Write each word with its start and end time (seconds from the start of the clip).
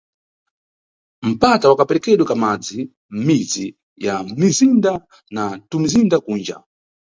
Mpata 1.31 1.65
wa 1.69 1.77
kaperekedwe 1.79 2.25
ka 2.29 2.35
madzi 2.43 2.77
mʼmidzi 3.15 3.65
ya 4.05 4.13
mʼmizinda 4.27 4.93
na 5.35 5.43
tumizinda 5.69 6.17
kunja. 6.25 6.57